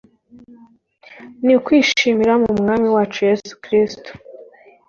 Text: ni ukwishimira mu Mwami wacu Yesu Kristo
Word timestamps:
ni 1.43 1.53
ukwishimira 1.59 2.33
mu 2.43 2.49
Mwami 2.61 2.87
wacu 2.95 3.19
Yesu 3.29 3.51
Kristo 3.63 4.09